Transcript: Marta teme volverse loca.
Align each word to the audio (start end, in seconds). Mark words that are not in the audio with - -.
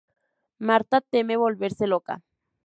Marta 0.67 0.97
teme 1.11 1.35
volverse 1.43 1.85
loca. 1.93 2.15